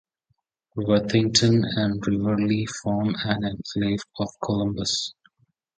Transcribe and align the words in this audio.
Worthington 0.75 1.63
and 1.63 2.01
Riverlea 2.01 2.67
form 2.81 3.13
an 3.23 3.45
enclave 3.45 3.99
of 4.19 4.29
Columbus. 4.43 5.13